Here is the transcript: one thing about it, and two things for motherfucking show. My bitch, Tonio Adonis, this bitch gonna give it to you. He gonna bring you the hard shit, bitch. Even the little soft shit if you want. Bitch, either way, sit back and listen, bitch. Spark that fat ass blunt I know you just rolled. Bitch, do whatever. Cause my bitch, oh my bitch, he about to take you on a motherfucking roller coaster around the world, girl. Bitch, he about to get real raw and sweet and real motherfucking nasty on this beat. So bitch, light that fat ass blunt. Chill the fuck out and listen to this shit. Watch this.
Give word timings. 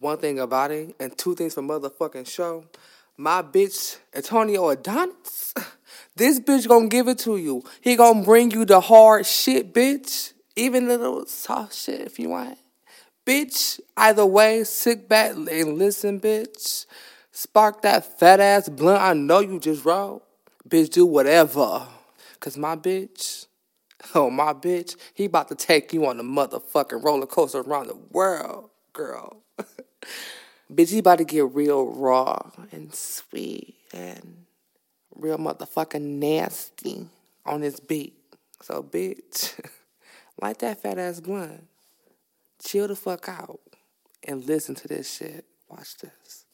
one 0.00 0.16
thing 0.16 0.40
about 0.40 0.70
it, 0.70 0.94
and 0.98 1.16
two 1.16 1.34
things 1.34 1.54
for 1.54 1.62
motherfucking 1.62 2.26
show. 2.26 2.64
My 3.16 3.42
bitch, 3.42 3.98
Tonio 4.24 4.70
Adonis, 4.70 5.54
this 6.16 6.40
bitch 6.40 6.66
gonna 6.66 6.88
give 6.88 7.06
it 7.06 7.18
to 7.20 7.36
you. 7.36 7.62
He 7.82 7.96
gonna 7.96 8.24
bring 8.24 8.50
you 8.50 8.64
the 8.64 8.80
hard 8.80 9.26
shit, 9.26 9.72
bitch. 9.74 10.32
Even 10.56 10.88
the 10.88 10.98
little 10.98 11.26
soft 11.26 11.74
shit 11.74 12.00
if 12.00 12.18
you 12.18 12.30
want. 12.30 12.58
Bitch, 13.26 13.78
either 13.96 14.24
way, 14.26 14.64
sit 14.64 15.08
back 15.08 15.32
and 15.32 15.78
listen, 15.78 16.18
bitch. 16.18 16.86
Spark 17.30 17.82
that 17.82 18.18
fat 18.18 18.40
ass 18.40 18.68
blunt 18.68 19.00
I 19.00 19.12
know 19.12 19.40
you 19.40 19.60
just 19.60 19.84
rolled. 19.84 20.22
Bitch, 20.68 20.90
do 20.90 21.04
whatever. 21.04 21.86
Cause 22.40 22.56
my 22.56 22.74
bitch, 22.74 23.46
oh 24.14 24.30
my 24.30 24.54
bitch, 24.54 24.96
he 25.12 25.26
about 25.26 25.48
to 25.48 25.54
take 25.54 25.92
you 25.92 26.06
on 26.06 26.18
a 26.18 26.24
motherfucking 26.24 27.04
roller 27.04 27.26
coaster 27.26 27.60
around 27.60 27.88
the 27.88 27.98
world, 28.10 28.70
girl. 28.94 29.42
Bitch, 30.72 30.90
he 30.90 30.98
about 30.98 31.18
to 31.18 31.24
get 31.24 31.52
real 31.54 31.86
raw 31.86 32.50
and 32.72 32.94
sweet 32.94 33.74
and 33.92 34.44
real 35.14 35.38
motherfucking 35.38 36.00
nasty 36.02 37.06
on 37.44 37.60
this 37.60 37.80
beat. 37.80 38.14
So 38.62 38.82
bitch, 38.82 39.58
light 40.42 40.58
that 40.60 40.82
fat 40.82 40.98
ass 40.98 41.20
blunt. 41.20 41.66
Chill 42.62 42.88
the 42.88 42.96
fuck 42.96 43.28
out 43.28 43.60
and 44.22 44.44
listen 44.44 44.74
to 44.76 44.88
this 44.88 45.16
shit. 45.16 45.44
Watch 45.68 45.96
this. 45.98 46.44